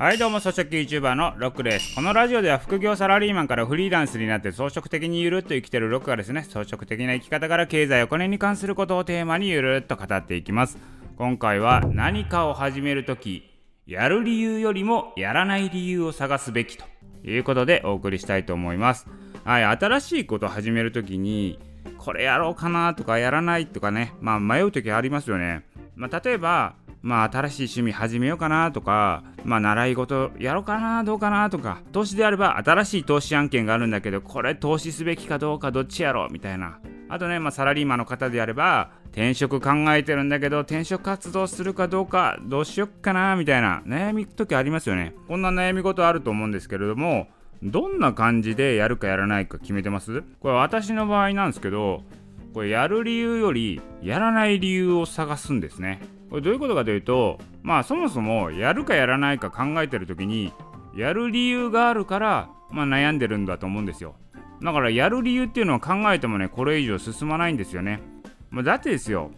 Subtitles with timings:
[0.00, 1.94] はいどうも草食 YouTuber のロックです。
[1.94, 10.78] このラジオでは副業サラリーマンからフリーランスになって装飾的にゆるっと生きてるロックがですね装飾的な生き方から経済お金に関することをテーマにゆるっと語っていきます。
[11.18, 13.42] 今回は何かを始めるとき
[13.86, 16.86] やる理由よりもやらない理由を探すべきと
[17.22, 19.06] いうことでお送りしたいと思います。
[19.44, 21.58] はい新しいことを始めるときに
[21.98, 25.66] これやろうかなとかやらないとかねまあ迷う時ありますよね。
[25.94, 36.78] まあ、例えばまあ、新しい趣味始めようかなとか、まあ、習い事やろうかなどうかなとか、投資であれば新しい投資案件があるんだけど、これ投資すべきかどうかどっちやろうみたいな。
[37.08, 45.14] あとね、まあ、サラリーマンの方であれば、転職考えてるんだけど、転職活動するかどうか、どうしよっかなみたいな悩み時ありますよね。
[45.26, 47.28] こんな悩み事あると思うんですけれども、
[47.62, 50.22] どんな感じでやるかやらないか決めてます？
[50.40, 52.04] これ私の場合なんですけど、
[52.52, 56.00] これやる理由よりやらない理由を探すんですね。
[56.28, 60.52] これどういうことかというとまあそもそもやるかやらないか考えてる時に
[60.94, 64.14] やる理由があるから、まあ、悩んでるんだと思うんですよ。
[64.62, 68.02] だからやる理由っていうのは考えてもねこれ以上進まないんですよね、
[68.50, 69.30] まあ、だってですよ。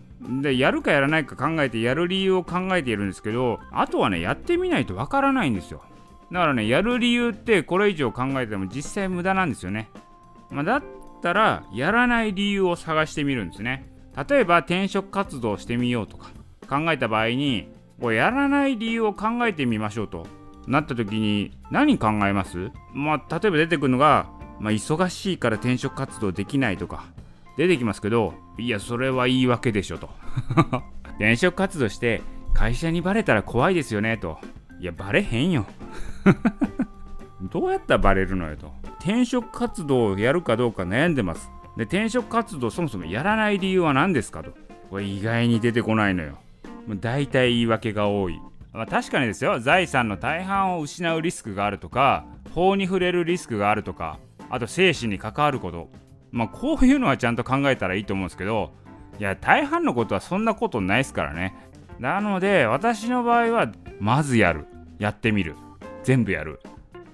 [0.42, 5.82] でやるかやらないか考えてやる理由を考えているんですけどあとはねやってみないとわからないんですよ。
[6.30, 9.90] だからねやる理由ってこれ以上考えても実際無駄なんですよね、
[10.50, 10.82] まあ、だっ
[11.22, 13.88] たらやらない理由を探してみるんですね。
[14.28, 16.28] 例えば転職活動してみようとか
[16.68, 17.68] 考えた場合に
[18.00, 20.26] これやらない理由を考えてみましょうと
[20.66, 22.70] なった時に何考えます？
[22.92, 24.28] まあ例えば出てくるのが、
[24.60, 27.06] まあ、忙しいから転職活動できないとか
[27.56, 30.10] 出てきますけどいやそれは言い訳でしょと。
[31.16, 32.20] 転職活動して
[32.54, 34.38] 会社にバレたら怖いですよねと。
[34.80, 35.66] いやバレへんよ。
[37.52, 38.72] どうやったらバレるのよと。
[39.00, 41.50] 転職活動をやるかどうか悩んでます。
[41.76, 44.52] で転職活動そもそもやらない理由は何ですかと。
[44.88, 46.38] これ意外に出てこないのよ。
[46.88, 48.40] 大体言い訳が多い。
[48.72, 49.60] まあ、確かにですよ。
[49.60, 55.90] 財産の大半を失うリスクがあるとか法に触れるリスクがあるとかあと生死に関わること。
[56.30, 58.72] まあこういうのはちゃんと考えたらいいと思うんですけど
[59.18, 61.54] いや大半のことはそんなことないですからね。
[61.98, 63.70] なので私の場合は
[64.00, 64.64] まずやる。
[64.98, 65.54] やってみる。
[66.02, 66.60] 全部やる。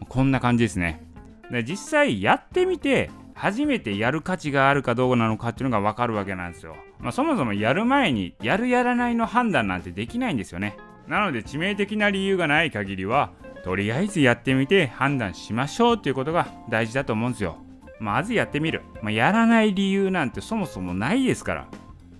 [0.08, 1.02] こんな感じですね
[1.50, 6.74] で実際やってみて初めてやる価値があるかどうなのかっていうのが分かるわけなんですよ。
[6.98, 10.76] まあ、そもそもやる前にやるやらないの判断なんてできないんですよね。
[11.06, 13.30] なので致命的な理由がない限りは
[13.62, 17.58] とりあえずやってみて判断しましょうっていうことが大事だと思うんですよ。
[18.00, 18.82] まずやってみる。
[19.02, 21.68] まあ、やらない理由なんてそもそもないですから。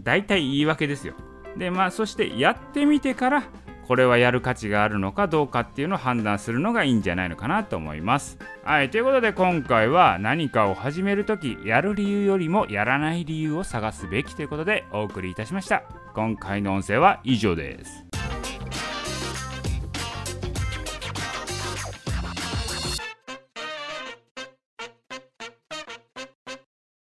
[0.03, 1.15] 大体言い訳ですよ。
[1.56, 3.43] でまあそしてやってみてから
[3.88, 8.37] これはやる価値があるのかどうかっていうのを判断するのがいいんじゃないのかなと思います。
[8.62, 15.84] はい、ということで今回は何かを始める時やる理由よりもやらない理由を探すべきということでお送りいたしました。
[16.15, 18.08] 今回の音声は以上です。